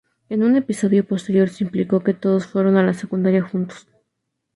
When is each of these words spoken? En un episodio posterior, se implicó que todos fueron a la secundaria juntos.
En 0.29 0.41
un 0.41 0.55
episodio 0.55 1.05
posterior, 1.05 1.49
se 1.49 1.63
implicó 1.63 1.99
que 2.03 2.15
todos 2.15 2.47
fueron 2.47 2.75
a 2.75 2.81
la 2.81 2.95
secundaria 2.95 3.43
juntos. 3.43 3.87